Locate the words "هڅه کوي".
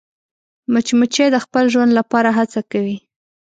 2.37-2.97